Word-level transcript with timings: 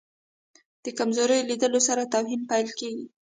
د 0.83 0.85
کمزوري 0.99 1.39
لیدلو 1.49 1.79
سره 1.87 2.09
توهین 2.13 2.41
پیل 2.51 2.67
کېږي. 2.79 3.05